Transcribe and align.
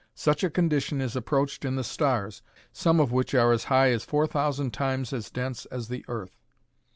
Such 0.15 0.43
a 0.43 0.49
condition 0.49 0.99
is 0.99 1.15
approached 1.15 1.63
in 1.63 1.75
the 1.75 1.83
stars, 1.83 2.41
some 2.73 2.99
of 2.99 3.11
which 3.11 3.35
are 3.35 3.51
as 3.51 3.65
high 3.65 3.91
as 3.91 4.03
four 4.03 4.25
thousand 4.25 4.73
times 4.73 5.13
as 5.13 5.29
dense 5.29 5.67
as 5.67 5.89
the 5.89 6.03
earth. 6.07 6.39